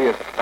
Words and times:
serious 0.00 0.39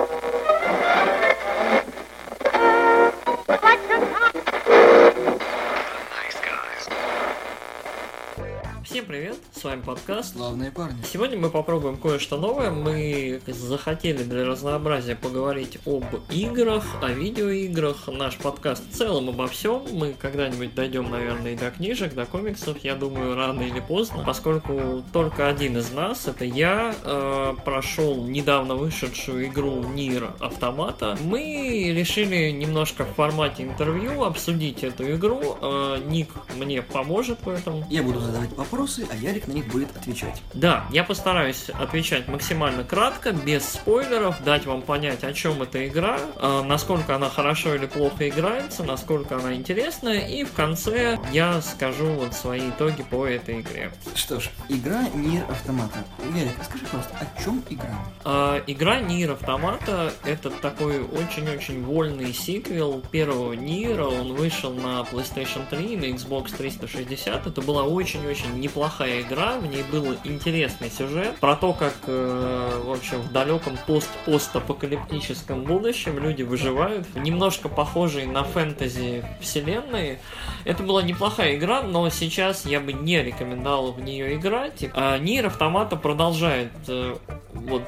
с 9.58 9.64
вами 9.64 9.80
подкаст. 9.80 10.36
Славные 10.36 10.70
парни. 10.70 10.98
Сегодня 11.12 11.36
мы 11.36 11.50
попробуем 11.50 11.96
кое-что 11.96 12.36
новое. 12.36 12.70
Мы 12.70 13.40
захотели 13.48 14.22
для 14.22 14.46
разнообразия 14.46 15.16
поговорить 15.16 15.78
об 15.84 16.04
играх, 16.30 16.84
о 17.02 17.08
видеоиграх. 17.08 18.06
Наш 18.06 18.36
подкаст 18.36 18.84
в 18.88 18.96
целом 18.96 19.30
обо 19.30 19.48
всем. 19.48 19.82
Мы 19.90 20.14
когда-нибудь 20.16 20.76
дойдем, 20.76 21.10
наверное, 21.10 21.54
и 21.54 21.56
до 21.56 21.72
книжек, 21.72 22.14
до 22.14 22.24
комиксов, 22.24 22.78
я 22.84 22.94
думаю, 22.94 23.34
рано 23.34 23.62
или 23.62 23.80
поздно, 23.80 24.22
поскольку 24.24 25.02
только 25.12 25.48
один 25.48 25.76
из 25.76 25.90
нас, 25.90 26.28
это 26.28 26.44
я, 26.44 26.94
э, 27.02 27.54
прошел 27.64 28.26
недавно 28.26 28.76
вышедшую 28.76 29.46
игру 29.46 29.82
Нир 29.82 30.34
Автомата. 30.38 31.18
Мы 31.24 31.92
решили 31.96 32.50
немножко 32.52 33.04
в 33.04 33.12
формате 33.14 33.64
интервью 33.64 34.22
обсудить 34.22 34.84
эту 34.84 35.16
игру. 35.16 35.56
Э, 35.60 35.98
Ник 36.06 36.28
мне 36.56 36.80
поможет 36.80 37.44
в 37.44 37.48
этом. 37.48 37.82
Я 37.90 38.04
буду 38.04 38.20
задавать 38.20 38.52
вопросы, 38.56 39.04
а 39.10 39.16
Ярик 39.16 39.47
на 39.48 39.52
них 39.52 39.66
будет 39.68 39.96
отвечать. 39.96 40.42
Да, 40.54 40.84
я 40.90 41.04
постараюсь 41.04 41.70
отвечать 41.70 42.28
максимально 42.28 42.84
кратко, 42.84 43.32
без 43.32 43.66
спойлеров, 43.68 44.42
дать 44.44 44.66
вам 44.66 44.82
понять, 44.82 45.24
о 45.24 45.32
чем 45.32 45.62
эта 45.62 45.88
игра, 45.88 46.18
э, 46.36 46.62
насколько 46.62 47.16
она 47.16 47.30
хорошо 47.30 47.74
или 47.74 47.86
плохо 47.86 48.28
играется, 48.28 48.84
насколько 48.84 49.36
она 49.36 49.54
интересная, 49.54 50.28
и 50.28 50.44
в 50.44 50.52
конце 50.52 51.18
я 51.32 51.60
скажу 51.62 52.06
вот 52.06 52.34
свои 52.34 52.68
итоги 52.70 53.02
по 53.02 53.26
этой 53.26 53.62
игре. 53.62 53.90
Что 54.14 54.38
ж, 54.40 54.50
игра 54.68 55.08
Нир 55.14 55.44
Автомата. 55.48 56.04
Ярик, 56.34 56.52
скажи 56.62 56.84
просто, 56.86 57.10
о 57.18 57.42
чем 57.42 57.62
игра? 57.70 57.98
Э, 58.24 58.62
игра 58.66 59.00
Нир 59.00 59.32
Автомата 59.32 60.12
это 60.24 60.50
такой 60.50 61.00
очень-очень 61.02 61.82
вольный 61.84 62.32
сиквел 62.34 63.00
первого 63.10 63.54
Нира, 63.54 64.04
он 64.04 64.34
вышел 64.34 64.72
на 64.72 65.00
PlayStation 65.10 65.62
3, 65.70 65.96
на 65.96 66.04
Xbox 66.04 66.54
360, 66.56 67.46
это 67.46 67.62
была 67.62 67.84
очень-очень 67.84 68.58
неплохая 68.60 69.22
игра, 69.22 69.37
в 69.38 69.66
ней 69.66 69.82
был 69.90 70.16
интересный 70.24 70.90
сюжет 70.90 71.36
про 71.36 71.56
то, 71.56 71.72
как, 71.72 71.94
э, 72.06 72.82
в 72.84 72.90
общем, 72.90 73.20
в 73.20 73.32
далеком 73.32 73.78
пост-постапокалиптическом 73.86 75.64
будущем 75.64 76.18
люди 76.18 76.42
выживают, 76.42 77.06
немножко 77.14 77.68
похожий 77.68 78.26
на 78.26 78.44
фэнтези 78.44 79.24
вселенной. 79.40 80.18
Это 80.64 80.82
была 80.82 81.02
неплохая 81.02 81.56
игра, 81.56 81.82
но 81.82 82.10
сейчас 82.10 82.66
я 82.66 82.80
бы 82.80 82.92
не 82.92 83.22
рекомендовал 83.22 83.92
в 83.92 84.00
нее 84.00 84.34
играть. 84.34 84.84
А 84.94 85.18
Нир 85.18 85.46
Автомата 85.46 85.96
продолжает 85.96 86.72
э, 86.88 87.16
вот 87.58 87.82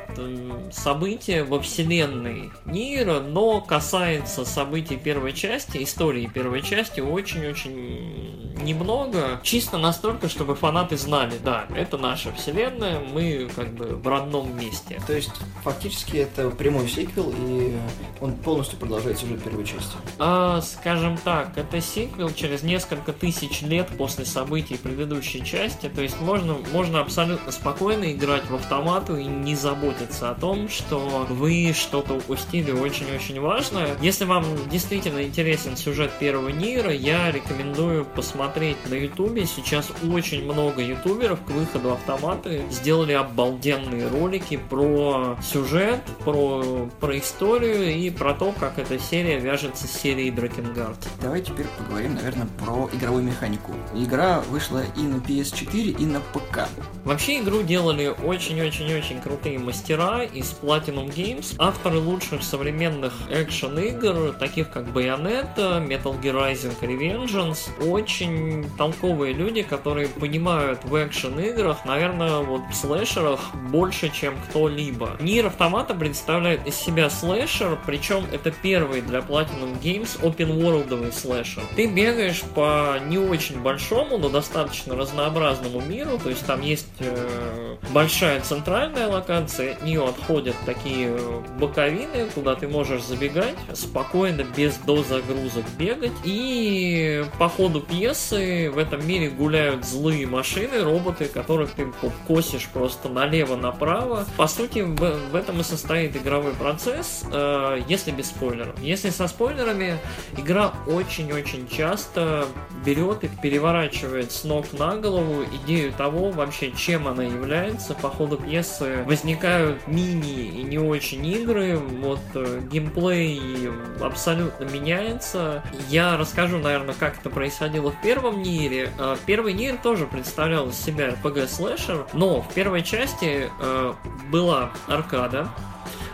события 0.73 1.43
во 1.45 1.61
вселенной 1.61 2.51
Нира, 2.65 3.21
но 3.21 3.61
касается 3.61 4.45
событий 4.45 4.97
первой 4.97 5.33
части, 5.33 5.83
истории 5.83 6.31
первой 6.33 6.63
части 6.63 7.01
очень-очень 7.01 8.41
немного, 8.63 9.41
чисто 9.43 9.79
настолько, 9.79 10.29
чтобы 10.29 10.55
фанаты 10.55 10.97
знали, 10.97 11.35
да, 11.43 11.67
это 11.75 11.98
наша 11.98 12.33
вселенная, 12.33 13.01
мы 13.01 13.48
как 13.55 13.73
бы 13.73 13.97
в 13.97 14.07
родном 14.07 14.57
месте. 14.59 15.01
То 15.07 15.15
есть, 15.15 15.33
фактически, 15.63 16.19
это 16.19 16.51
прямой 16.51 16.89
сиквел, 16.89 17.33
и 17.37 17.77
он 18.21 18.35
полностью 18.35 18.79
продолжает 18.79 19.19
сюжет 19.19 19.43
первой 19.43 19.65
части. 19.65 19.97
А, 20.19 20.61
скажем 20.61 21.17
так, 21.19 21.57
это 21.57 21.81
сиквел 21.81 22.31
через 22.31 22.63
несколько 22.63 23.13
тысяч 23.13 23.63
лет 23.63 23.89
после 23.97 24.25
событий 24.25 24.77
предыдущей 24.77 25.45
части, 25.45 25.89
то 25.89 26.03
есть 26.03 26.21
можно, 26.21 26.57
можно 26.73 27.01
абсолютно 27.01 27.53
спокойно 27.53 28.13
играть 28.13 28.48
в 28.48 28.55
автомату 28.55 29.17
и 29.17 29.25
не 29.25 29.55
заботиться 29.61 30.30
о 30.30 30.34
том, 30.34 30.69
что 30.69 31.27
вы 31.28 31.72
что-то 31.75 32.14
упустили 32.14 32.72
очень-очень 32.72 33.41
важное. 33.41 33.97
Если 34.00 34.25
вам 34.25 34.44
действительно 34.70 35.22
интересен 35.22 35.77
сюжет 35.77 36.11
первого 36.19 36.48
Нира, 36.48 36.92
я 36.92 37.30
рекомендую 37.30 38.05
посмотреть 38.05 38.79
на 38.89 38.95
ютубе. 38.95 39.46
Сейчас 39.46 39.92
очень 40.11 40.45
много 40.45 40.83
ютуберов 40.83 41.40
к 41.45 41.51
выходу 41.51 41.92
автоматы 41.92 42.62
сделали 42.70 43.12
обалденные 43.12 44.08
ролики 44.08 44.58
про 44.68 45.36
сюжет, 45.42 46.01
про, 46.24 46.89
про 47.01 47.18
историю 47.18 47.95
и 47.95 48.11
про 48.11 48.35
то, 48.35 48.52
как 48.58 48.79
эта 48.79 48.98
серия 48.98 49.39
вяжется 49.39 49.86
с 49.86 49.92
серией 49.92 50.30
Дракенгард. 50.30 50.96
Давай 51.20 51.42
теперь 51.42 51.67
поговорим, 51.79 52.14
наверное, 52.14 52.48
про 52.58 52.89
игровую 52.92 53.24
механику. 53.24 53.73
Игра 53.95 54.40
вышла 54.40 54.83
и 54.96 55.01
на 55.01 55.17
PS4, 55.17 55.96
и 55.98 56.06
на 56.06 56.20
ПК. 56.20 56.68
Вообще 57.05 57.40
игру 57.40 57.62
делали 57.62 58.14
очень-очень-очень 58.24 59.20
крутые 59.20 59.49
мастера 59.58 60.22
из 60.22 60.55
Platinum 60.62 61.14
Games, 61.14 61.55
авторы 61.58 61.98
лучших 61.98 62.42
современных 62.42 63.12
экшен 63.30 63.78
игр, 63.78 64.33
таких 64.33 64.70
как 64.70 64.86
Bayonetta, 64.88 65.86
Metal 65.86 66.20
Gear 66.20 66.34
Rising 66.34 66.78
Revengeance, 66.80 67.70
очень 67.86 68.68
толковые 68.77 69.33
люди, 69.33 69.62
которые 69.62 70.08
понимают 70.08 70.84
в 70.84 70.96
экшен 70.96 71.38
играх, 71.40 71.84
наверное, 71.84 72.38
вот 72.38 72.62
в 72.70 72.74
слэшерах 72.74 73.40
больше, 73.70 74.11
чем 74.11 74.34
кто-либо. 74.48 75.16
Нир 75.20 75.46
Автомата 75.46 75.94
представляет 75.94 76.67
из 76.67 76.74
себя 76.74 77.11
слэшер, 77.11 77.78
причем 77.86 78.24
это 78.32 78.50
первый 78.50 79.00
для 79.00 79.20
Platinum 79.20 79.80
Games 79.80 80.20
open 80.22 80.61
worldовый 80.61 81.12
слэшер. 81.12 81.62
Ты 81.77 81.86
бегаешь 81.86 82.42
по 82.55 82.98
не 83.06 83.18
очень 83.18 83.61
большому, 83.61 84.18
но 84.18 84.28
достаточно 84.28 84.94
разнообразному 84.96 85.80
миру, 85.80 86.18
то 86.22 86.30
есть 86.30 86.44
там 86.46 86.61
есть 86.61 86.88
э, 87.00 87.77
большая 87.90 88.40
центральная 88.40 89.08
локация, 89.08 89.39
от 89.45 89.83
нее 89.83 90.06
отходят 90.06 90.56
такие 90.67 91.08
э, 91.11 91.42
боковины, 91.58 92.27
куда 92.34 92.55
ты 92.55 92.68
можешь 92.68 93.02
забегать, 93.02 93.55
спокойно, 93.74 94.45
без 94.56 94.77
дозагрузок 94.78 95.64
бегать, 95.78 96.12
и 96.24 97.24
по 97.39 97.48
ходу 97.48 97.80
пьесы 97.80 98.70
в 98.70 98.79
этом 98.79 99.06
мире 99.06 99.30
гуляют 99.30 99.84
злые 99.84 100.27
машины, 100.27 100.83
роботы, 100.83 101.27
которых 101.27 101.73
ты 101.73 101.86
косишь 102.27 102.68
просто 102.68 103.08
налево-направо. 103.08 104.27
По 104.36 104.46
сути, 104.46 104.80
в, 104.80 105.34
этом 105.34 105.61
и 105.61 105.62
состоит 105.62 106.17
игровой 106.17 106.52
процесс, 106.52 107.24
э, 107.33 107.83
если 107.89 108.11
без 108.11 108.29
спойлеров. 108.29 108.80
Если 108.83 109.11
со 109.11 109.29
спойлерами, 109.29 109.98
игра 110.36 110.73
очень-очень 110.86 111.68
часто 111.68 112.46
берет 112.84 113.24
и 113.24 113.29
переворачивает 113.29 114.33
с 114.33 114.45
ног 114.45 114.67
на 114.73 114.96
голову 114.96 115.45
идею 115.64 115.92
того 115.92 116.30
вообще, 116.30 116.73
чем 116.73 117.08
она 117.08 117.24
является. 117.24 117.95
По 117.95 118.08
ходу 118.08 118.36
пьесы 118.36 119.05
возникают 119.30 119.86
мини 119.86 120.48
и 120.48 120.63
не 120.64 120.79
очень 120.79 121.24
игры, 121.24 121.77
вот 121.77 122.20
э, 122.35 122.61
геймплей 122.70 123.70
абсолютно 124.01 124.64
меняется. 124.64 125.63
Я 125.89 126.17
расскажу, 126.17 126.58
наверное, 126.58 126.96
как 126.98 127.18
это 127.20 127.30
происходило 127.30 127.92
в 127.92 128.02
первом 128.02 128.43
Нире. 128.43 128.91
Э, 128.99 129.17
Первый 129.26 129.52
Нир 129.52 129.76
тоже 129.76 130.06
представлял 130.06 130.70
из 130.70 130.76
себя 130.76 131.11
RPG 131.11 131.46
слэшер, 131.46 132.06
но 132.12 132.43
в 132.43 132.52
первой 132.55 132.82
части 132.82 133.49
э, 133.61 133.94
была 134.32 134.73
аркада, 134.88 135.49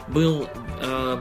был 0.08 0.46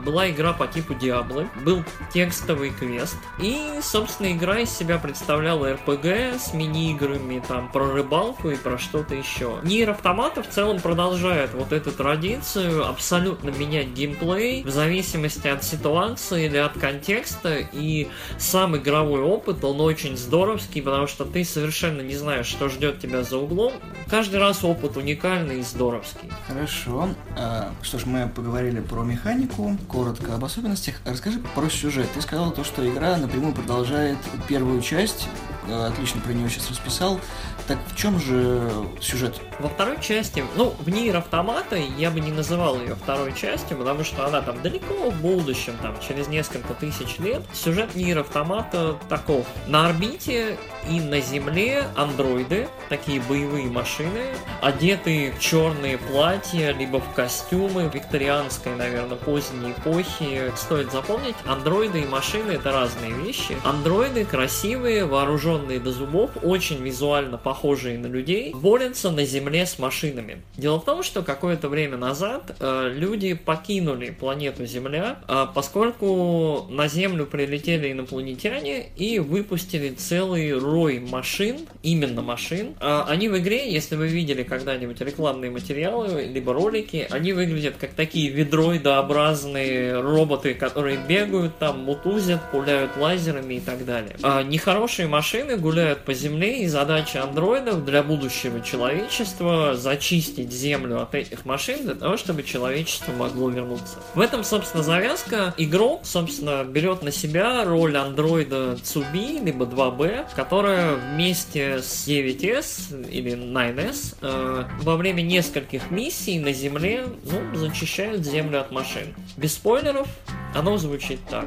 была 0.04 0.30
игра 0.30 0.52
по 0.52 0.66
типу 0.66 0.94
Диаблы, 0.94 1.48
был 1.64 1.84
текстовый 2.12 2.70
квест, 2.70 3.16
и, 3.40 3.78
собственно, 3.82 4.32
игра 4.32 4.60
из 4.60 4.70
себя 4.70 4.98
представляла 4.98 5.74
RPG 5.74 6.38
с 6.38 6.52
мини-играми 6.54 7.42
там 7.46 7.70
про 7.70 7.90
рыбалку 7.92 8.50
и 8.50 8.56
про 8.56 8.78
что-то 8.78 9.14
еще. 9.14 9.58
Нир 9.62 9.90
Автомата 9.90 10.42
в 10.42 10.48
целом 10.48 10.80
продолжает 10.80 11.54
вот 11.54 11.72
эту 11.72 11.92
традицию 11.92 12.86
абсолютно 12.88 13.50
менять 13.50 13.88
геймплей 13.88 14.62
в 14.62 14.70
зависимости 14.70 15.48
от 15.48 15.64
ситуации 15.64 16.46
или 16.46 16.56
от 16.56 16.78
контекста, 16.78 17.58
и 17.72 18.08
сам 18.38 18.76
игровой 18.76 19.22
опыт, 19.22 19.64
он 19.64 19.80
очень 19.80 20.16
здоровский, 20.16 20.82
потому 20.82 21.06
что 21.06 21.24
ты 21.24 21.44
совершенно 21.44 22.00
не 22.00 22.16
знаешь, 22.16 22.46
что 22.46 22.68
ждет 22.68 23.00
тебя 23.00 23.22
за 23.22 23.38
углом. 23.38 23.72
Каждый 24.08 24.40
раз 24.40 24.64
опыт 24.64 24.96
уникальный 24.96 25.60
и 25.60 25.62
здоровский. 25.62 26.30
Хорошо. 26.46 27.08
А, 27.36 27.72
что 27.82 27.98
ж, 27.98 28.06
мы 28.06 28.28
поговорили 28.28 28.80
про 28.80 29.02
механику, 29.02 29.45
коротко 29.46 30.34
об 30.34 30.44
особенностях. 30.44 30.96
Расскажи 31.04 31.38
про 31.54 31.68
сюжет. 31.68 32.08
Ты 32.14 32.20
сказал 32.20 32.50
то, 32.52 32.64
что 32.64 32.88
игра 32.88 33.16
напрямую 33.16 33.54
продолжает 33.54 34.18
первую 34.48 34.80
часть. 34.82 35.28
Э, 35.68 35.86
Отлично 35.86 36.20
про 36.20 36.32
нее 36.32 36.48
сейчас 36.48 36.70
расписал. 36.70 37.20
Так 37.66 37.78
в 37.88 37.96
чем 37.96 38.20
же 38.20 38.70
сюжет? 39.00 39.40
Во 39.58 39.68
второй 39.68 40.00
части, 40.00 40.44
ну, 40.56 40.72
в 40.78 40.88
Нир 40.88 41.16
Автомата 41.16 41.76
я 41.76 42.10
бы 42.10 42.20
не 42.20 42.30
называл 42.30 42.78
ее 42.78 42.94
второй 42.94 43.32
частью, 43.34 43.76
потому 43.76 44.04
что 44.04 44.24
она 44.26 44.40
там 44.40 44.62
далеко 44.62 45.10
в 45.10 45.20
будущем, 45.20 45.74
там, 45.82 45.96
через 46.06 46.28
несколько 46.28 46.74
тысяч 46.74 47.18
лет. 47.18 47.42
Сюжет 47.52 47.96
Нир 47.96 48.20
Автомата 48.20 48.96
таков. 49.08 49.46
На 49.66 49.86
орбите 49.86 50.58
и 50.90 51.00
на 51.00 51.20
Земле 51.20 51.84
андроиды, 51.96 52.68
такие 52.88 53.20
боевые 53.20 53.66
машины, 53.66 54.26
одетые 54.60 55.32
в 55.32 55.40
черные 55.40 55.98
платья, 55.98 56.72
либо 56.72 57.00
в 57.00 57.14
костюмы 57.14 57.90
викторианской, 57.92 58.74
наверное, 58.74 59.16
поздней 59.16 59.72
эпохи. 59.72 60.52
Стоит 60.56 60.92
запомнить, 60.92 61.34
андроиды 61.46 62.00
и 62.02 62.06
машины 62.06 62.52
это 62.52 62.72
разные 62.72 63.12
вещи. 63.12 63.56
Андроиды 63.64 64.24
красивые, 64.24 65.04
вооруженные 65.04 65.80
до 65.80 65.92
зубов, 65.92 66.30
очень 66.42 66.82
визуально 66.82 67.38
похожие 67.38 67.98
на 67.98 68.06
людей, 68.06 68.52
борются 68.54 69.10
на 69.10 69.24
Земле 69.24 69.66
с 69.66 69.78
машинами. 69.78 70.42
Дело 70.56 70.78
в 70.78 70.84
том, 70.84 71.02
что 71.02 71.22
какое-то 71.22 71.68
время 71.68 71.96
назад 71.96 72.56
э, 72.58 72.92
люди 72.94 73.34
покинули 73.34 74.10
планету 74.10 74.66
Земля, 74.66 75.18
э, 75.28 75.46
поскольку 75.54 76.66
на 76.70 76.88
Землю 76.88 77.26
прилетели 77.26 77.92
инопланетяне 77.92 78.88
и 78.96 79.18
выпустили 79.18 79.90
целый 79.90 80.52
рой 80.76 81.00
машин, 81.00 81.60
именно 81.82 82.20
машин. 82.20 82.74
Э, 82.80 83.04
они 83.06 83.30
в 83.30 83.38
игре, 83.38 83.72
если 83.72 83.96
вы 83.96 84.08
видели 84.08 84.42
когда-нибудь 84.42 85.00
рекламные 85.00 85.50
материалы, 85.50 86.24
либо 86.26 86.52
ролики, 86.52 87.06
они 87.10 87.32
выглядят 87.32 87.76
как 87.80 87.90
такие 87.90 88.28
ведроидообразные 88.30 90.00
роботы, 90.00 90.52
которые 90.52 90.98
бегают 90.98 91.58
там, 91.58 91.80
мутузят, 91.80 92.50
пуляют 92.50 92.96
лазерами 92.98 93.54
и 93.54 93.60
так 93.60 93.86
далее. 93.86 94.16
А 94.22 94.42
нехорошие 94.42 95.08
машины 95.08 95.56
гуляют 95.56 96.00
по 96.00 96.12
земле, 96.12 96.62
и 96.62 96.66
задача 96.66 97.22
андроидов 97.22 97.84
для 97.86 98.02
будущего 98.02 98.60
человечества 98.60 99.74
зачистить 99.76 100.52
землю 100.52 101.00
от 101.00 101.14
этих 101.14 101.46
машин 101.46 101.84
для 101.84 101.94
того, 101.94 102.18
чтобы 102.18 102.42
человечество 102.42 103.12
могло 103.12 103.48
вернуться. 103.48 103.96
В 104.14 104.20
этом, 104.20 104.44
собственно, 104.44 104.82
завязка. 104.82 105.54
Игрок, 105.56 106.00
собственно, 106.04 106.64
берет 106.64 107.02
на 107.02 107.12
себя 107.12 107.64
роль 107.64 107.96
андроида 107.96 108.76
Цуби, 108.82 109.38
либо 109.42 109.64
2B, 109.64 110.26
которая 110.66 110.96
вместе 110.96 111.80
с 111.80 112.08
9S 112.08 113.08
или 113.08 113.34
9S 113.34 114.16
э, 114.20 114.64
во 114.82 114.96
время 114.96 115.22
нескольких 115.22 115.92
миссий 115.92 116.40
на 116.40 116.52
Земле 116.52 117.06
ну, 117.22 117.54
зачищают 117.56 118.24
Землю 118.24 118.60
от 118.62 118.72
машин. 118.72 119.14
Без 119.36 119.54
спойлеров, 119.54 120.08
оно 120.56 120.78
звучит 120.78 121.20
так. 121.28 121.46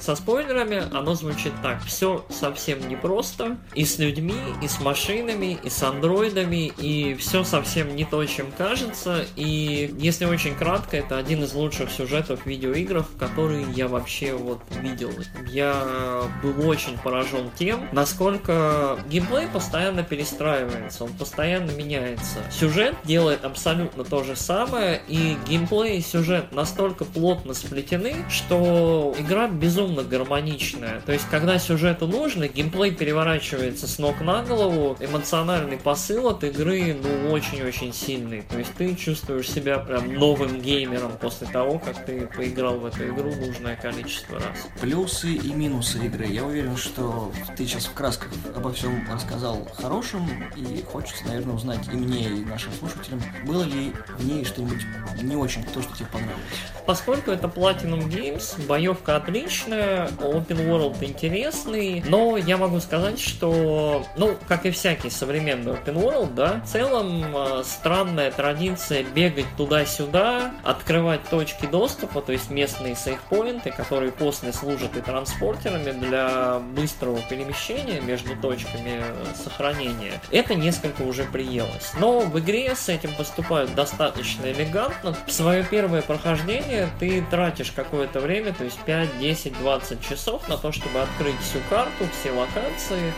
Со 0.00 0.14
спойлерами 0.14 0.84
оно 0.92 1.14
звучит 1.14 1.52
так. 1.62 1.82
Все 1.84 2.24
совсем 2.28 2.88
непросто. 2.88 3.56
И 3.74 3.84
с 3.84 3.98
людьми, 3.98 4.34
и 4.62 4.68
с 4.68 4.80
машинами, 4.80 5.58
и 5.62 5.70
с 5.70 5.82
андроидами, 5.82 6.72
и 6.78 7.14
все 7.14 7.44
совсем 7.44 7.94
не 7.94 8.04
то, 8.04 8.24
чем 8.26 8.50
кажется. 8.52 9.24
И 9.36 9.94
если 9.98 10.24
очень 10.24 10.54
кратко, 10.54 10.96
это 10.96 11.18
один 11.18 11.44
из 11.44 11.52
лучших 11.52 11.90
сюжетов 11.90 12.42
в 12.42 12.46
видеоиграх, 12.46 13.06
которые 13.18 13.66
я 13.74 13.88
вообще 13.88 14.34
вот 14.34 14.60
видел. 14.80 15.10
Я 15.48 16.22
был 16.42 16.68
очень 16.68 16.98
поражен 16.98 17.50
тем, 17.58 17.88
насколько 17.92 18.98
геймплей 19.08 19.48
постоянно 19.48 20.02
перестраивается, 20.02 21.04
он 21.04 21.12
постоянно 21.12 21.70
меняется. 21.72 22.38
Сюжет 22.50 22.94
делает 23.04 23.44
абсолютно 23.44 24.04
то 24.04 24.22
же 24.22 24.36
самое, 24.36 25.00
и 25.08 25.36
геймплей 25.48 25.98
и 25.98 26.02
сюжет 26.02 26.52
настолько 26.52 27.04
плотно 27.04 27.54
сплетены, 27.54 28.14
что 28.28 28.47
игра 28.56 29.48
безумно 29.48 30.02
гармоничная. 30.02 31.00
То 31.00 31.12
есть, 31.12 31.26
когда 31.30 31.58
сюжету 31.58 32.06
нужно, 32.06 32.48
геймплей 32.48 32.92
переворачивается 32.92 33.86
с 33.86 33.98
ног 33.98 34.20
на 34.20 34.42
голову, 34.42 34.96
эмоциональный 35.00 35.76
посыл 35.76 36.28
от 36.28 36.44
игры, 36.44 36.96
ну, 37.00 37.32
очень-очень 37.32 37.92
сильный. 37.92 38.42
То 38.42 38.58
есть, 38.58 38.72
ты 38.74 38.94
чувствуешь 38.94 39.50
себя 39.50 39.78
прям 39.78 40.14
новым 40.14 40.60
геймером 40.60 41.12
после 41.20 41.46
того, 41.46 41.78
как 41.78 42.04
ты 42.04 42.26
поиграл 42.26 42.78
в 42.78 42.86
эту 42.86 43.08
игру 43.08 43.34
нужное 43.34 43.76
количество 43.76 44.38
раз. 44.38 44.68
Плюсы 44.80 45.32
и 45.32 45.52
минусы 45.52 45.98
игры. 46.06 46.26
Я 46.26 46.44
уверен, 46.44 46.76
что 46.76 47.32
ты 47.56 47.66
сейчас 47.66 47.86
в 47.86 47.94
красках 47.94 48.30
обо 48.54 48.72
всем 48.72 49.06
рассказал 49.12 49.66
хорошим, 49.74 50.28
и 50.56 50.82
хочется, 50.82 51.24
наверное, 51.26 51.54
узнать 51.54 51.86
и 51.92 51.96
мне, 51.96 52.28
и 52.28 52.44
нашим 52.44 52.72
слушателям, 52.72 53.22
было 53.46 53.62
ли 53.64 53.92
в 54.18 54.26
ней 54.26 54.44
что-нибудь 54.44 54.82
не 55.22 55.36
очень 55.36 55.62
то, 55.64 55.82
что 55.82 55.94
тебе 55.96 56.06
понравилось. 56.12 56.38
Поскольку 56.86 57.30
это 57.30 57.48
Platinum 57.48 58.08
Games, 58.38 58.66
боевка 58.66 59.16
отличная, 59.16 60.08
open 60.20 60.68
world 60.68 61.04
интересный, 61.04 62.02
но 62.06 62.36
я 62.36 62.56
могу 62.56 62.80
сказать, 62.80 63.18
что, 63.20 64.04
ну, 64.16 64.36
как 64.46 64.66
и 64.66 64.70
всякий 64.70 65.10
современный 65.10 65.72
open 65.72 65.94
world, 65.94 66.34
да, 66.34 66.60
в 66.64 66.68
целом 66.68 67.24
э, 67.36 67.62
странная 67.64 68.30
традиция 68.30 69.02
бегать 69.02 69.46
туда-сюда, 69.56 70.52
открывать 70.64 71.24
точки 71.28 71.66
доступа, 71.66 72.20
то 72.22 72.32
есть 72.32 72.50
местные 72.50 72.94
сейфпоинты, 72.94 73.70
которые 73.70 74.12
после 74.12 74.52
служат 74.52 74.96
и 74.96 75.00
транспортерами 75.00 75.90
для 75.92 76.60
быстрого 76.60 77.20
перемещения 77.28 78.00
между 78.00 78.36
точками 78.36 79.02
сохранения. 79.34 80.20
Это 80.30 80.54
несколько 80.54 81.02
уже 81.02 81.24
приелось. 81.24 81.92
Но 81.98 82.20
в 82.20 82.38
игре 82.38 82.74
с 82.74 82.88
этим 82.88 83.14
поступают 83.14 83.74
достаточно 83.74 84.46
элегантно. 84.46 85.16
В 85.26 85.32
свое 85.32 85.64
первое 85.64 86.02
прохождение 86.02 86.88
ты 86.98 87.24
тратишь 87.30 87.72
какое-то 87.72 88.17
время, 88.20 88.52
то 88.52 88.64
есть 88.64 88.78
5, 88.80 89.18
10, 89.18 89.58
20 89.58 89.78
20 89.78 90.00
часов 90.02 90.48
на 90.48 90.56
то, 90.56 90.72
чтобы 90.72 91.00
открыть 91.00 91.38
всю 91.40 91.60
карту, 91.70 92.04
все 92.18 92.32
локации. 92.32 93.12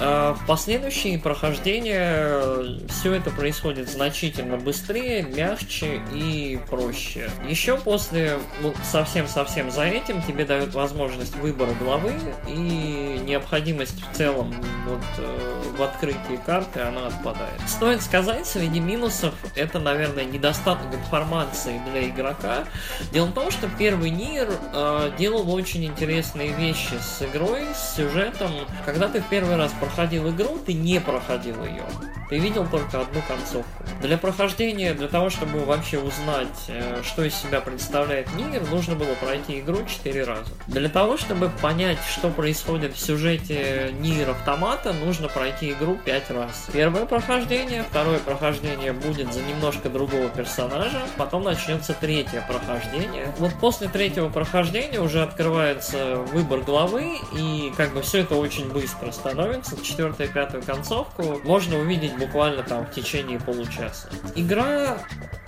А, 0.00 0.32
в 0.34 0.46
последующие 0.46 1.18
прохождения 1.18 2.78
все 2.88 3.12
это 3.14 3.30
происходит 3.30 3.90
значительно 3.90 4.56
быстрее, 4.56 5.22
мягче 5.22 6.00
и 6.14 6.58
проще. 6.70 7.30
Еще 7.46 7.76
после, 7.76 8.38
ну, 8.62 8.72
совсем-совсем 8.82 9.70
за 9.70 9.84
этим, 9.84 10.22
тебе 10.22 10.44
дают 10.46 10.74
возможность 10.74 11.36
выбора 11.36 11.72
главы 11.80 12.14
и 12.48 13.20
необходимость 13.24 14.02
в 14.02 14.16
целом 14.16 14.54
вот, 14.86 15.02
э, 15.18 15.62
в 15.76 15.82
открытии 15.82 16.40
карты, 16.46 16.80
она 16.80 17.08
отпадает. 17.08 17.60
Стоит 17.68 18.02
сказать, 18.02 18.46
среди 18.46 18.80
минусов 18.80 19.34
это, 19.54 19.78
наверное, 19.78 20.24
недостаток 20.24 20.94
информации 20.94 21.80
для 21.90 22.08
игрока. 22.08 22.64
Дело 23.12 23.26
в 23.26 23.32
том, 23.32 23.50
что 23.50 23.68
первый 23.78 24.10
Нир 24.10 24.48
э, 24.72 25.10
делал 25.18 25.52
очень 25.52 25.84
интересные 25.84 26.52
вещи 26.52 26.94
с 27.00 27.22
игрой, 27.22 27.62
с 27.74 27.96
сюжетом. 27.96 28.50
Когда 28.86 29.08
ты 29.08 29.20
в 29.20 29.28
первый 29.28 29.56
раз 29.56 29.72
проходил 29.90 30.30
игру, 30.30 30.58
ты 30.64 30.72
не 30.72 31.00
проходил 31.00 31.64
ее. 31.64 31.82
Ты 32.28 32.38
видел 32.38 32.64
только 32.70 33.00
одну 33.00 33.20
концовку. 33.26 33.82
Для 34.00 34.16
прохождения, 34.16 34.94
для 34.94 35.08
того, 35.08 35.30
чтобы 35.30 35.64
вообще 35.64 35.98
узнать, 35.98 36.66
э, 36.68 37.02
что 37.02 37.24
из 37.24 37.34
себя 37.34 37.60
представляет 37.60 38.32
Нир, 38.34 38.62
нужно 38.70 38.94
было 38.94 39.14
пройти 39.14 39.58
игру 39.58 39.78
4 39.84 40.24
раза. 40.24 40.50
Для 40.68 40.88
того, 40.88 41.16
чтобы 41.16 41.50
понять, 41.60 41.98
что 42.08 42.30
происходит 42.30 42.94
в 42.94 43.00
сюжете 43.00 43.92
Нир 43.98 44.30
Автомата, 44.30 44.92
нужно 44.92 45.28
пройти 45.28 45.72
игру 45.72 45.98
5 46.04 46.30
раз. 46.30 46.68
Первое 46.72 47.04
прохождение, 47.04 47.82
второе 47.82 48.20
прохождение 48.20 48.92
будет 48.92 49.34
за 49.34 49.42
немножко 49.42 49.88
другого 49.88 50.28
персонажа, 50.28 51.02
потом 51.16 51.42
начнется 51.42 51.94
третье 51.94 52.44
прохождение. 52.46 53.34
Вот 53.38 53.54
после 53.60 53.88
третьего 53.88 54.28
прохождения 54.28 55.00
уже 55.00 55.22
открывается 55.22 56.16
выбор 56.32 56.60
главы, 56.60 57.18
и 57.36 57.72
как 57.76 57.92
бы 57.92 58.02
все 58.02 58.18
это 58.18 58.36
очень 58.36 58.70
быстро 58.70 59.10
становится. 59.10 59.69
Четвертую 59.82 60.28
и 60.28 60.32
пятую 60.32 60.62
концовку 60.62 61.40
можно 61.44 61.78
увидеть 61.78 62.16
буквально 62.16 62.62
там 62.62 62.86
в 62.86 62.90
течение 62.92 63.38
получаса. 63.38 64.08
Игра 64.34 64.98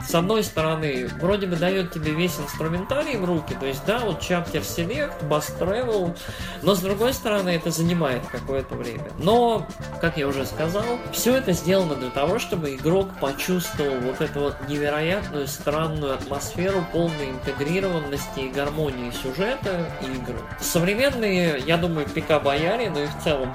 с 0.07 0.15
одной 0.15 0.43
стороны, 0.43 1.09
вроде 1.21 1.47
бы 1.47 1.57
дает 1.57 1.93
тебе 1.93 2.13
весь 2.13 2.39
инструментарий 2.39 3.17
в 3.17 3.25
руки, 3.25 3.55
то 3.59 3.67
есть, 3.67 3.85
да, 3.87 4.01
вот 4.01 4.21
Chapter 4.21 4.61
Select, 4.61 5.29
Bus 5.29 5.57
Travel, 5.59 6.17
но 6.63 6.75
с 6.75 6.81
другой 6.81 7.13
стороны, 7.15 7.51
это 7.51 7.71
занимает 7.71 8.23
какое-то 8.27 8.75
время. 8.75 9.07
Но, 9.19 9.67
как 10.01 10.17
я 10.17 10.27
уже 10.27 10.45
сказал, 10.45 10.85
все 11.13 11.37
это 11.37 11.53
сделано 11.53 11.95
для 11.95 12.11
того, 12.11 12.39
чтобы 12.39 12.75
игрок 12.75 13.09
почувствовал 13.21 14.01
вот 14.01 14.21
эту 14.21 14.41
вот 14.41 14.57
невероятную 14.69 15.47
странную 15.47 16.15
атмосферу 16.15 16.85
полной 16.93 17.31
интегрированности 17.31 18.41
и 18.41 18.51
гармонии 18.51 19.11
сюжета 19.11 19.89
и 20.03 20.07
игры. 20.07 20.39
Современные, 20.61 21.59
я 21.65 21.77
думаю, 21.77 22.07
ПК-бояре, 22.07 22.91
ну 22.91 23.03
и 23.03 23.07
в 23.07 23.23
целом 23.23 23.55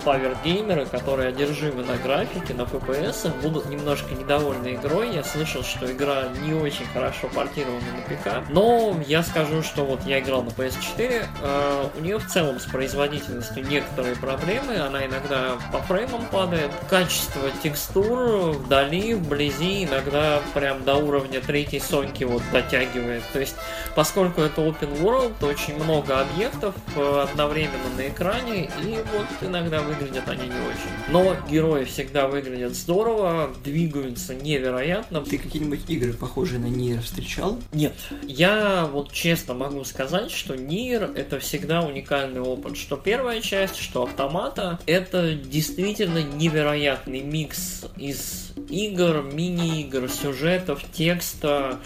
павер-геймеры, 0.57 0.85
которые 0.85 1.29
одержимы 1.29 1.83
на 1.83 1.97
графике, 1.97 2.53
на 2.53 2.61
FPS, 2.61 3.41
будут 3.41 3.69
немножко 3.69 4.13
недовольны 4.13 4.75
игрой. 4.75 5.13
Я 5.13 5.23
слышал, 5.23 5.63
что 5.63 5.91
игра 5.91 6.25
не 6.43 6.53
очень 6.53 6.85
хорошо 6.93 7.29
портирована 7.33 7.81
на 7.81 8.15
ПК. 8.15 8.49
Но 8.49 8.97
я 9.07 9.23
скажу, 9.23 9.63
что 9.63 9.85
вот 9.85 10.03
я 10.05 10.19
играл 10.19 10.43
на 10.43 10.49
PS4, 10.49 11.25
э, 11.41 11.89
у 11.97 12.01
нее 12.01 12.17
в 12.17 12.27
целом 12.27 12.59
с 12.59 12.65
производительностью 12.65 13.67
некоторые 13.67 14.15
проблемы, 14.15 14.77
она 14.77 15.05
иногда 15.05 15.57
по 15.71 15.79
фреймам 15.79 16.25
падает, 16.31 16.71
качество 16.89 17.49
текстур 17.63 18.51
вдали, 18.51 19.13
вблизи 19.13 19.85
иногда 19.85 20.41
прям 20.53 20.83
до 20.83 20.95
уровня 20.95 21.41
третьей 21.41 21.79
Соньки 21.79 22.23
вот 22.23 22.41
дотягивает. 22.51 23.23
То 23.33 23.39
есть, 23.39 23.55
поскольку 23.95 24.41
это 24.41 24.61
open 24.61 25.01
world, 25.01 25.33
то 25.39 25.47
очень 25.47 25.75
много 25.75 26.19
объектов 26.19 26.75
э, 26.95 27.25
одновременно 27.29 27.89
на 27.95 28.07
экране, 28.07 28.69
и 28.83 28.97
вот 29.13 29.27
иногда 29.41 29.81
выглядят 29.81 30.27
они 30.29 30.46
не 30.47 30.55
очень. 30.55 31.11
Но 31.11 31.35
герои 31.49 31.85
всегда 31.85 32.27
выглядят 32.27 32.75
здорово, 32.75 33.53
двигаются 33.63 34.35
невероятно. 34.35 35.21
Ты 35.21 35.37
какие-нибудь 35.37 35.81
игры 35.87 36.13
похожие 36.13 36.59
на 36.59 36.67
Нир 36.67 37.01
встречал? 37.01 37.59
Нет. 37.71 37.93
Я 38.23 38.89
вот 38.91 39.11
честно 39.11 39.53
могу 39.53 39.83
сказать, 39.83 40.31
что 40.31 40.55
Нир 40.55 41.09
это 41.15 41.39
всегда 41.39 41.81
уникальный 41.81 42.41
опыт. 42.41 42.77
Что 42.77 42.97
первая 42.97 43.41
часть, 43.41 43.77
что 43.77 44.03
автомата, 44.03 44.79
это 44.85 45.33
действительно 45.33 46.21
невероятный 46.21 47.21
микс 47.21 47.85
из 47.97 48.47
игр, 48.69 49.21
мини-игр, 49.21 50.09
сюжетов, 50.09 50.83
текста, 50.91 51.79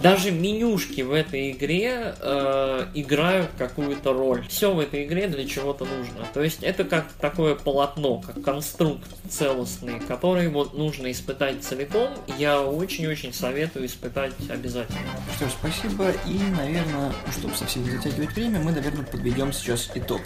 даже 0.00 0.30
менюшки 0.30 1.02
в 1.02 1.12
этой 1.12 1.52
игре 1.52 2.14
э, 2.18 2.86
играют 2.94 3.50
какую-то 3.56 4.12
роль. 4.12 4.44
Все 4.48 4.72
в 4.72 4.80
этой 4.80 5.04
игре 5.04 5.28
для 5.28 5.46
чего-то 5.46 5.84
нужно. 5.84 6.26
То 6.32 6.42
есть 6.42 6.62
это 6.62 6.84
как 6.84 7.06
такое 7.20 7.54
полотно, 7.54 8.03
как 8.04 8.42
конструкт 8.42 9.08
целостный, 9.28 9.98
который 10.00 10.48
вот 10.48 10.76
нужно 10.76 11.10
испытать 11.10 11.64
целиком. 11.64 12.10
Я 12.38 12.60
очень-очень 12.60 13.32
советую 13.32 13.86
испытать 13.86 14.34
обязательно. 14.50 15.00
Что 15.36 15.48
ж, 15.48 15.52
спасибо. 15.52 16.10
И, 16.26 16.38
наверное, 16.56 17.12
чтобы 17.36 17.54
совсем 17.54 17.84
не 17.84 17.90
затягивать 17.90 18.34
время, 18.34 18.60
мы, 18.60 18.72
наверное, 18.72 19.06
подведем 19.06 19.52
сейчас 19.52 19.90
итог. 19.94 20.20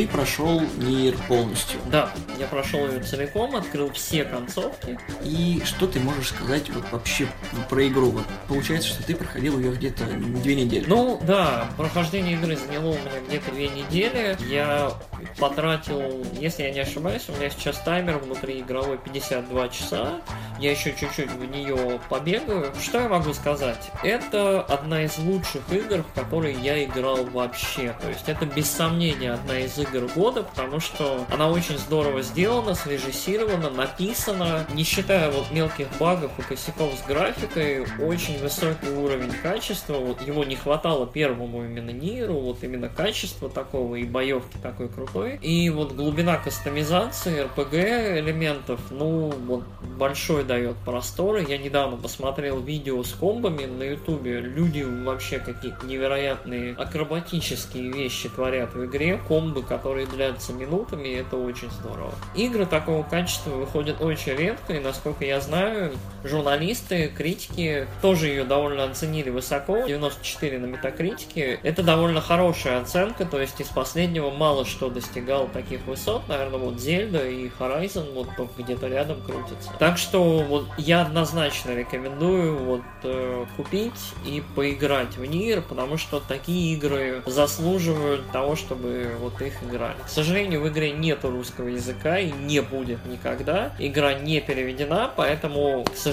Ты 0.00 0.08
прошел 0.08 0.62
мир 0.78 1.14
полностью. 1.28 1.78
Да, 1.84 2.10
я 2.38 2.46
прошел 2.46 2.88
ее 2.88 3.02
целиком, 3.02 3.54
открыл 3.54 3.92
все 3.92 4.24
концовки. 4.24 4.98
И 5.22 5.60
что 5.66 5.86
ты 5.86 6.00
можешь 6.00 6.28
сказать 6.28 6.70
вот 6.70 6.90
вообще 6.90 7.26
про 7.68 7.86
игру? 7.86 8.08
Вот 8.08 8.24
получается, 8.48 8.88
что 8.88 9.02
ты 9.02 9.14
проходил 9.14 9.58
ее 9.58 9.72
где-то 9.72 10.04
две 10.06 10.54
недели. 10.54 10.86
Ну 10.88 11.20
да, 11.22 11.68
прохождение 11.76 12.32
игры 12.32 12.56
заняло 12.56 12.92
у 12.92 12.98
меня 12.98 13.20
где-то 13.28 13.50
две 13.50 13.68
недели. 13.68 14.38
Я 14.48 14.90
потратил, 15.38 16.24
если 16.32 16.62
я 16.62 16.70
не 16.70 16.80
ошибаюсь, 16.80 17.28
у 17.28 17.32
меня 17.32 17.50
сейчас 17.50 17.78
таймер 17.80 18.16
внутри 18.16 18.60
игровой 18.60 18.96
52 18.96 19.68
часа. 19.68 20.22
Я 20.58 20.70
еще 20.70 20.94
чуть-чуть 20.98 21.30
в 21.30 21.44
нее 21.44 22.00
побегаю. 22.08 22.72
Что 22.82 23.00
я 23.00 23.08
могу 23.10 23.34
сказать? 23.34 23.90
Это 24.02 24.62
одна 24.62 25.04
из 25.04 25.18
лучших 25.18 25.62
игр, 25.70 26.02
в 26.02 26.12
которые 26.18 26.54
я 26.54 26.82
играл 26.84 27.24
вообще. 27.24 27.94
То 28.00 28.08
есть 28.08 28.28
это 28.28 28.46
без 28.46 28.70
сомнения 28.70 29.32
одна 29.32 29.58
из 29.58 29.78
игр 29.78 29.89
года, 29.98 30.42
потому 30.42 30.80
что 30.80 31.24
она 31.30 31.50
очень 31.50 31.78
здорово 31.78 32.22
сделана, 32.22 32.74
срежиссирована, 32.74 33.70
написана. 33.70 34.66
Не 34.72 34.84
считая 34.84 35.30
вот 35.30 35.50
мелких 35.50 35.88
багов 35.98 36.32
и 36.38 36.42
косяков 36.42 36.92
с 36.94 37.06
графикой, 37.06 37.86
очень 38.00 38.38
высокий 38.40 38.88
уровень 38.88 39.32
качества. 39.42 39.94
Вот 39.94 40.22
его 40.22 40.44
не 40.44 40.56
хватало 40.56 41.06
первому 41.06 41.64
именно 41.64 41.90
Ниру, 41.90 42.34
вот 42.34 42.62
именно 42.62 42.88
качество 42.88 43.48
такого 43.48 43.96
и 43.96 44.04
боевки 44.04 44.56
такой 44.62 44.88
крутой. 44.88 45.38
И 45.42 45.68
вот 45.70 45.92
глубина 45.92 46.36
кастомизации, 46.36 47.46
RPG 47.46 48.20
элементов, 48.20 48.80
ну, 48.90 49.30
вот 49.30 49.64
большой 49.96 50.44
дает 50.44 50.76
просторы. 50.84 51.44
Я 51.48 51.58
недавно 51.58 51.96
посмотрел 51.96 52.60
видео 52.60 53.02
с 53.02 53.12
комбами 53.12 53.66
на 53.66 53.82
ютубе. 53.82 54.40
Люди 54.40 54.82
вообще 54.82 55.38
какие-то 55.38 55.86
невероятные 55.86 56.74
акробатические 56.74 57.92
вещи 57.92 58.28
творят 58.28 58.74
в 58.74 58.84
игре. 58.84 59.20
Комбы, 59.28 59.62
которые 59.70 60.04
длятся 60.04 60.52
минутами, 60.52 61.06
и 61.06 61.14
это 61.14 61.36
очень 61.36 61.70
здорово. 61.70 62.12
Игры 62.34 62.66
такого 62.66 63.04
качества 63.04 63.50
выходят 63.50 64.02
очень 64.02 64.34
редко, 64.34 64.72
и 64.72 64.80
насколько 64.80 65.24
я 65.24 65.40
знаю, 65.40 65.92
журналисты, 66.24 67.08
критики 67.08 67.86
тоже 68.02 68.28
ее 68.28 68.44
довольно 68.44 68.84
оценили 68.84 69.30
высоко. 69.30 69.84
94 69.86 70.58
на 70.58 70.66
метакритике. 70.66 71.60
Это 71.62 71.82
довольно 71.82 72.20
хорошая 72.20 72.80
оценка, 72.80 73.24
то 73.24 73.40
есть 73.40 73.60
из 73.60 73.68
последнего 73.68 74.30
мало 74.30 74.64
что 74.64 74.90
достигал 74.90 75.48
таких 75.48 75.84
высот. 75.86 76.28
Наверное, 76.28 76.58
вот 76.58 76.80
Зельда 76.80 77.28
и 77.28 77.50
Horizon 77.58 78.12
вот 78.14 78.28
где-то 78.58 78.88
рядом 78.88 79.20
крутятся. 79.22 79.70
Так 79.78 79.98
что 79.98 80.40
вот 80.40 80.66
я 80.78 81.02
однозначно 81.02 81.74
рекомендую 81.74 82.56
вот 82.58 82.82
э, 83.02 83.44
купить 83.56 83.92
и 84.24 84.42
поиграть 84.54 85.16
в 85.16 85.24
Нир, 85.24 85.62
потому 85.62 85.96
что 85.96 86.20
такие 86.20 86.74
игры 86.74 87.22
заслуживают 87.26 88.30
того, 88.30 88.56
чтобы 88.56 89.10
вот 89.20 89.40
их 89.42 89.62
играли. 89.62 89.96
К 90.04 90.08
сожалению, 90.08 90.60
в 90.60 90.68
игре 90.68 90.92
нет 90.92 91.24
русского 91.24 91.68
языка 91.68 92.18
и 92.18 92.30
не 92.30 92.60
будет 92.60 93.04
никогда. 93.06 93.72
Игра 93.78 94.14
не 94.14 94.40
переведена, 94.40 95.10
поэтому, 95.14 95.84
к 95.84 95.96
сожалению, 95.96 96.09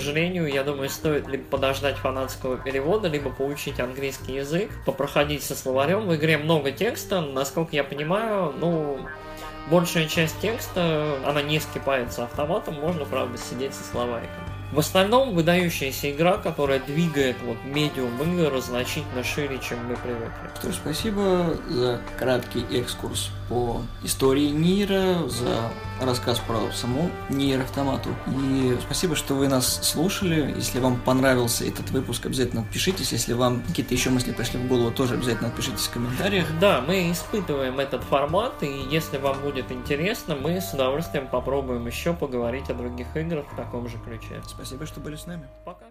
я 0.47 0.63
думаю, 0.63 0.89
стоит 0.89 1.27
либо 1.27 1.43
подождать 1.43 1.97
фанатского 1.97 2.57
перевода, 2.57 3.07
либо 3.07 3.29
поучить 3.29 3.79
английский 3.79 4.35
язык, 4.35 4.69
попроходить 4.85 5.43
со 5.43 5.55
словарем. 5.55 6.07
В 6.07 6.15
игре 6.15 6.37
много 6.37 6.71
текста, 6.71 7.21
насколько 7.21 7.75
я 7.75 7.83
понимаю, 7.83 8.53
ну, 8.57 8.99
большая 9.69 10.07
часть 10.07 10.39
текста, 10.39 11.17
она 11.25 11.41
не 11.41 11.59
скипается 11.59 12.23
автоматом, 12.23 12.75
можно, 12.75 13.05
правда, 13.05 13.37
сидеть 13.37 13.73
со 13.73 13.83
словариком. 13.83 14.46
В 14.71 14.79
остальном, 14.79 15.33
выдающаяся 15.33 16.11
игра, 16.11 16.37
которая 16.37 16.79
двигает 16.79 17.37
вот 17.45 17.57
медиум 17.63 18.21
игр 18.21 18.59
значительно 18.59 19.23
шире, 19.23 19.59
чем 19.59 19.79
мы 19.87 19.95
привыкли. 19.95 20.49
Что 20.59 20.71
ж, 20.71 20.75
спасибо 20.75 21.57
за 21.69 22.01
краткий 22.19 22.65
экскурс 22.71 23.31
по 23.47 23.81
истории 24.03 24.49
Нира, 24.49 25.25
за 25.29 25.71
рассказ 26.01 26.39
про 26.39 26.69
саму 26.73 27.09
Нир 27.29 27.61
Автомату. 27.61 28.09
И 28.27 28.77
спасибо, 28.81 29.15
что 29.15 29.35
вы 29.35 29.47
нас 29.47 29.79
слушали. 29.83 30.53
Если 30.57 30.79
вам 30.79 30.99
понравился 30.99 31.65
этот 31.65 31.89
выпуск, 31.91 32.25
обязательно 32.25 32.63
отпишитесь. 32.63 33.13
Если 33.13 33.31
вам 33.31 33.63
какие-то 33.63 33.93
еще 33.93 34.09
мысли 34.09 34.33
пришли 34.33 34.59
в 34.59 34.67
голову, 34.67 34.91
тоже 34.91 35.13
обязательно 35.13 35.47
отпишитесь 35.47 35.87
в 35.87 35.91
комментариях. 35.91 36.45
Да, 36.59 36.83
мы 36.85 37.09
испытываем 37.09 37.79
этот 37.79 38.03
формат, 38.03 38.61
и 38.61 38.85
если 38.91 39.17
вам 39.17 39.39
будет 39.39 39.71
интересно, 39.71 40.35
мы 40.35 40.59
с 40.59 40.73
удовольствием 40.73 41.27
попробуем 41.27 41.87
еще 41.87 42.13
поговорить 42.13 42.69
о 42.69 42.73
других 42.73 43.07
играх 43.15 43.45
в 43.49 43.55
таком 43.55 43.87
же 43.87 43.97
ключе. 43.97 44.41
Спасибо, 44.57 44.87
что 44.87 44.99
были 44.99 45.15
с 45.15 45.27
нами. 45.27 45.47
Пока. 45.65 45.85